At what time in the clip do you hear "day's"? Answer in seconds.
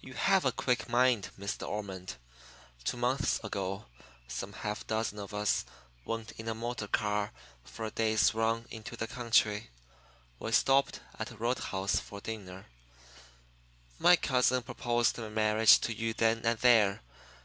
7.92-8.34